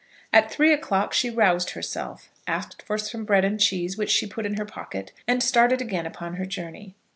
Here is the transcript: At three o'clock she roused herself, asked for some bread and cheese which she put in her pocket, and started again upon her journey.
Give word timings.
At 0.33 0.49
three 0.49 0.73
o'clock 0.73 1.13
she 1.13 1.29
roused 1.29 1.69
herself, 1.73 2.31
asked 2.47 2.81
for 2.81 2.97
some 2.97 3.23
bread 3.23 3.45
and 3.45 3.59
cheese 3.59 3.99
which 3.99 4.09
she 4.09 4.25
put 4.25 4.47
in 4.47 4.57
her 4.57 4.65
pocket, 4.65 5.11
and 5.27 5.43
started 5.43 5.79
again 5.79 6.07
upon 6.07 6.37
her 6.37 6.45
journey. 6.47 6.95